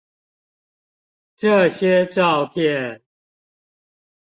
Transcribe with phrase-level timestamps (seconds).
[1.35, 3.03] 這些照片